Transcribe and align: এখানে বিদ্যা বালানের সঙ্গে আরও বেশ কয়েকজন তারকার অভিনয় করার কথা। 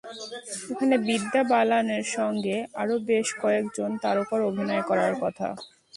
এখানে 0.71 0.95
বিদ্যা 1.07 1.41
বালানের 1.51 2.05
সঙ্গে 2.17 2.55
আরও 2.81 2.95
বেশ 3.09 3.27
কয়েকজন 3.41 3.89
তারকার 4.03 4.39
অভিনয় 4.49 4.83
করার 4.89 5.13
কথা। 5.23 5.47